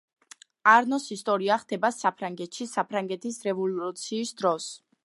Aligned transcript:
არნოს 0.71 1.05
ისტორია 1.17 1.57
ხდება 1.65 1.93
საფრანგეთში, 1.99 2.69
საფრანგეთის 2.75 3.41
რევოლუციის 3.51 4.39
დროს. 4.43 4.73